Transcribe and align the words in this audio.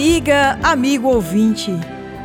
Amiga, 0.00 0.58
amigo 0.62 1.08
ouvinte, 1.08 1.70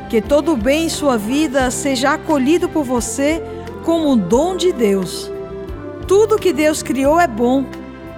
que 0.09 0.21
todo 0.21 0.55
bem 0.55 0.85
em 0.85 0.89
sua 0.89 1.17
vida 1.17 1.69
seja 1.69 2.13
acolhido 2.13 2.69
por 2.69 2.85
você 2.85 3.43
como 3.83 4.13
um 4.13 4.17
dom 4.17 4.55
de 4.55 4.71
Deus. 4.71 5.29
Tudo 6.07 6.39
que 6.39 6.53
Deus 6.53 6.81
criou 6.81 7.19
é 7.19 7.27
bom 7.27 7.65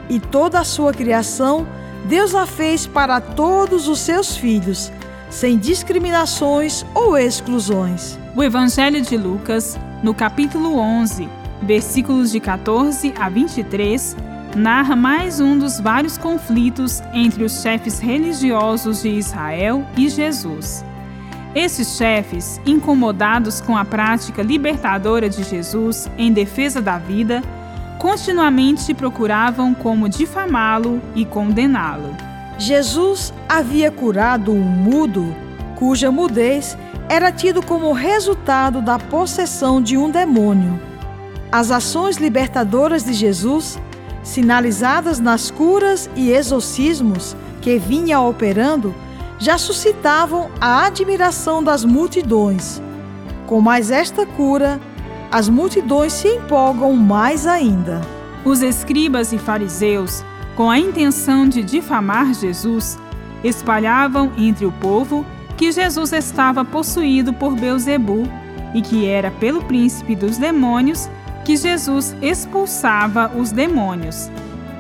e 0.07 0.20
toda 0.20 0.60
a 0.60 0.64
sua 0.64 0.93
criação 0.93 1.66
Deus 2.06 2.36
a 2.36 2.46
fez 2.46 2.86
para 2.86 3.20
todos 3.20 3.88
os 3.88 3.98
seus 3.98 4.38
filhos, 4.38 4.92
sem 5.28 5.58
discriminações 5.58 6.86
ou 6.94 7.18
exclusões. 7.18 8.16
O 8.36 8.44
Evangelho 8.44 9.02
de 9.02 9.18
Lucas, 9.18 9.75
no 10.04 10.14
capítulo 10.14 10.78
11, 10.78 11.28
versículos 11.64 12.32
de 12.32 12.39
14 12.39 13.11
a 13.19 13.28
23, 13.28 14.16
narra 14.56 14.96
mais 14.96 15.39
um 15.39 15.57
dos 15.57 15.79
vários 15.79 16.18
conflitos 16.18 17.01
entre 17.14 17.43
os 17.43 17.61
chefes 17.61 18.00
religiosos 18.00 19.01
de 19.01 19.10
Israel 19.10 19.86
e 19.96 20.10
Jesus. 20.10 20.83
Esses 21.55 21.97
chefes, 21.97 22.61
incomodados 22.65 23.61
com 23.61 23.75
a 23.75 23.83
prática 23.83 24.41
libertadora 24.43 25.29
de 25.29 25.43
Jesus 25.43 26.10
em 26.18 26.32
defesa 26.32 26.82
da 26.82 26.97
vida, 26.97 27.41
continuamente 27.97 28.93
procuravam 28.93 29.74
como 29.74 30.07
difamá-lo 30.07 31.02
e 31.16 31.25
condená-lo. 31.25 32.16
Jesus 32.59 33.33
havia 33.50 33.91
curado 33.91 34.52
um 34.52 34.61
mudo, 34.61 35.36
cuja 35.75 36.11
mudez 36.11 36.77
era 37.09 37.31
tido 37.31 37.64
como 37.64 37.94
resultado 37.94 38.81
da 38.81 39.00
possessão 39.00 39.81
de 39.81 39.97
um 39.97 40.09
demônio. 40.09 40.80
As 41.52 41.72
ações 41.72 42.17
libertadoras 42.17 43.05
de 43.05 43.13
Jesus, 43.13 43.79
sinalizadas 44.28 45.22
nas 45.22 45.50
curas 45.50 46.09
e 46.14 46.31
exorcismos 46.31 47.36
que 47.61 47.80
vinha 47.80 48.20
operando, 48.20 48.94
já 49.39 49.58
suscitavam 49.58 50.50
a 50.59 50.86
admiração 50.86 51.64
das 51.64 51.86
multidões. 51.86 52.81
Com 53.45 53.61
mais 53.61 53.89
esta 53.89 54.25
cura, 54.25 54.81
as 55.31 55.47
multidões 55.47 56.11
se 56.11 56.28
empolgam 56.28 56.94
mais 56.94 57.47
ainda. 57.47 58.02
Os 58.44 58.61
escribas 58.61 59.31
e 59.31 59.38
fariseus, 59.38 60.25
com 60.58 60.69
a 60.69 60.78
intenção 60.78 61.47
de 61.47 61.64
difamar 61.64 62.34
Jesus, 62.34 63.00
espalhavam 63.45 64.34
entre 64.38 64.66
o 64.66 64.72
povo 64.73 65.25
que 65.56 65.72
Jesus 65.72 66.12
estava 66.12 66.66
possuído 66.66 67.31
por 67.34 67.56
Beuzebu 67.56 68.28
e 68.73 68.81
que 68.81 69.06
era 69.08 69.31
pelo 69.31 69.64
príncipe 69.64 70.16
dos 70.16 70.38
demônios 70.38 71.09
que 71.48 71.56
Jesus 71.56 72.14
expulsava 72.22 73.31
os 73.34 73.53
demônios. 73.53 74.30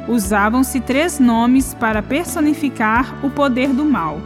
Usavam-se 0.05 0.81
três 0.81 1.17
nomes 1.17 1.73
para 1.73 2.03
personificar 2.03 3.25
o 3.25 3.29
poder 3.29 3.69
do 3.69 3.85
mal: 3.85 4.19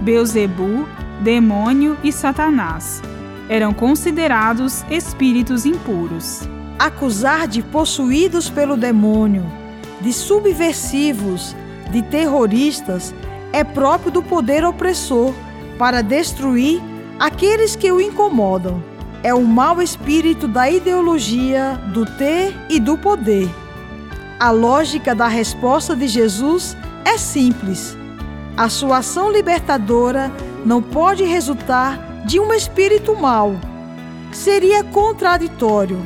Beuzebu, 0.00 0.86
demônio 1.20 1.98
e 2.04 2.12
Satanás 2.12 3.02
eram 3.48 3.74
considerados 3.74 4.84
espíritos 4.88 5.66
impuros. 5.66 6.48
Acusar 6.78 7.48
de 7.48 7.62
possuídos 7.62 8.48
pelo 8.48 8.76
demônio, 8.76 9.44
de 10.00 10.12
subversivos, 10.12 11.56
de 11.90 12.00
terroristas, 12.02 13.12
é 13.52 13.64
próprio 13.64 14.12
do 14.12 14.22
poder 14.22 14.64
opressor 14.64 15.34
para 15.76 16.00
destruir 16.00 16.80
aqueles 17.18 17.74
que 17.74 17.90
o 17.90 18.00
incomodam. 18.00 18.80
É 19.22 19.34
o 19.34 19.44
mau 19.44 19.82
espírito 19.82 20.46
da 20.46 20.70
ideologia, 20.70 21.80
do 21.92 22.06
ter 22.06 22.54
e 22.68 22.78
do 22.78 22.96
poder. 22.96 23.48
A 24.38 24.50
lógica 24.50 25.14
da 25.14 25.26
resposta 25.26 25.96
de 25.96 26.06
Jesus 26.06 26.76
é 27.04 27.18
simples. 27.18 27.96
A 28.56 28.68
sua 28.68 28.98
ação 28.98 29.32
libertadora 29.32 30.30
não 30.64 30.80
pode 30.80 31.24
resultar 31.24 31.98
de 32.24 32.38
um 32.38 32.52
espírito 32.52 33.16
mau. 33.16 33.56
Seria 34.32 34.84
contraditório, 34.84 35.98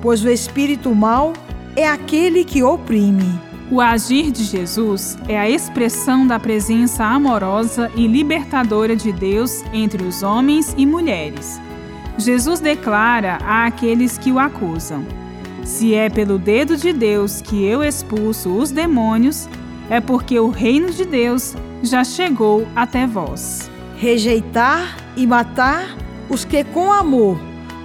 pois 0.00 0.22
o 0.22 0.28
espírito 0.28 0.94
mau 0.94 1.32
é 1.74 1.88
aquele 1.88 2.44
que 2.44 2.62
oprime. 2.62 3.40
O 3.70 3.80
agir 3.80 4.30
de 4.30 4.44
Jesus 4.44 5.16
é 5.26 5.38
a 5.38 5.48
expressão 5.48 6.26
da 6.26 6.38
presença 6.38 7.04
amorosa 7.04 7.90
e 7.96 8.06
libertadora 8.06 8.94
de 8.94 9.10
Deus 9.10 9.64
entre 9.72 10.04
os 10.04 10.22
homens 10.22 10.74
e 10.76 10.84
mulheres. 10.84 11.58
Jesus 12.18 12.60
declara 12.60 13.38
a 13.42 13.66
aqueles 13.66 14.18
que 14.18 14.30
o 14.30 14.38
acusam: 14.38 15.04
Se 15.64 15.94
é 15.94 16.10
pelo 16.10 16.38
dedo 16.38 16.76
de 16.76 16.92
Deus 16.92 17.40
que 17.40 17.64
eu 17.64 17.82
expulso 17.82 18.50
os 18.56 18.70
demônios, 18.70 19.48
é 19.88 20.00
porque 20.00 20.38
o 20.38 20.50
reino 20.50 20.90
de 20.90 21.04
Deus 21.04 21.54
já 21.82 22.04
chegou 22.04 22.66
até 22.74 23.06
vós. 23.06 23.70
Rejeitar 23.96 24.96
e 25.16 25.26
matar 25.26 25.96
os 26.28 26.44
que, 26.44 26.64
com 26.64 26.92
amor, 26.92 27.38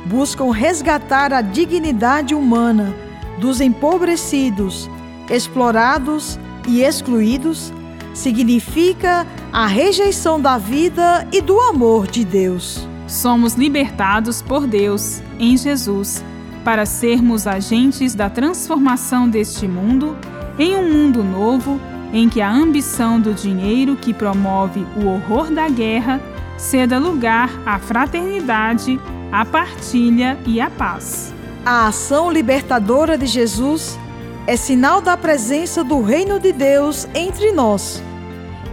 buscam 0.05 0.51
resgatar 0.51 1.33
a 1.33 1.41
dignidade 1.41 2.33
humana 2.33 2.95
dos 3.39 3.61
empobrecidos, 3.61 4.89
explorados 5.29 6.39
e 6.67 6.81
excluídos, 6.81 7.71
significa 8.13 9.27
a 9.51 9.67
rejeição 9.67 10.41
da 10.41 10.57
vida 10.57 11.27
e 11.31 11.39
do 11.41 11.59
amor 11.59 12.07
de 12.07 12.25
Deus. 12.25 12.87
Somos 13.07 13.53
libertados 13.53 14.41
por 14.41 14.67
Deus 14.67 15.21
em 15.39 15.55
Jesus 15.55 16.23
para 16.63 16.85
sermos 16.85 17.47
agentes 17.47 18.13
da 18.13 18.29
transformação 18.29 19.29
deste 19.29 19.67
mundo 19.67 20.17
em 20.59 20.75
um 20.75 20.91
mundo 20.91 21.23
novo 21.23 21.79
em 22.11 22.27
que 22.27 22.41
a 22.41 22.51
ambição 22.51 23.19
do 23.19 23.33
dinheiro 23.33 23.95
que 23.95 24.13
promove 24.13 24.85
o 24.97 25.07
horror 25.07 25.49
da 25.51 25.69
guerra 25.69 26.21
ceda 26.57 26.97
lugar 26.97 27.49
à 27.65 27.79
fraternidade, 27.79 28.99
à 29.31 29.45
partilha 29.45 30.37
e 30.45 30.59
à 30.59 30.69
paz. 30.69 31.33
A 31.65 31.87
ação 31.87 32.31
libertadora 32.31 33.17
de 33.17 33.25
Jesus 33.25 33.97
é 34.45 34.55
sinal 34.55 35.01
da 35.01 35.15
presença 35.15 35.83
do 35.83 36.01
reino 36.01 36.39
de 36.39 36.51
Deus 36.51 37.07
entre 37.13 37.51
nós. 37.51 38.01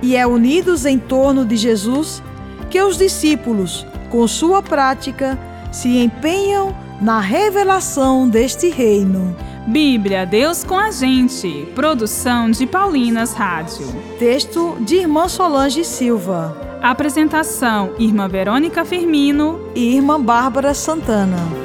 E 0.01 0.17
é 0.17 0.27
unidos 0.27 0.87
em 0.87 0.99
torno 0.99 1.45
de 1.45 1.57
Jesus 1.57 2.23
que 2.71 2.81
os 2.81 2.97
discípulos, 2.97 3.87
com 4.15 4.29
sua 4.29 4.63
prática, 4.63 5.37
se 5.73 5.99
empenham 5.99 6.73
na 7.01 7.19
revelação 7.19 8.29
deste 8.29 8.71
reino. 8.71 9.37
Bíblia, 9.67 10.25
Deus 10.25 10.63
com 10.63 10.79
a 10.79 10.93
gente. 10.93 11.67
Produção 11.75 12.49
de 12.49 12.65
Paulinas 12.65 13.33
Rádio. 13.33 13.89
Texto 14.17 14.77
de 14.83 14.99
Irmã 14.99 15.27
Solange 15.27 15.85
Silva. 15.85 16.57
Apresentação: 16.81 17.91
Irmã 17.99 18.29
Verônica 18.29 18.85
Firmino 18.85 19.59
e 19.75 19.97
Irmã 19.97 20.23
Bárbara 20.23 20.75
Santana. 20.75 21.65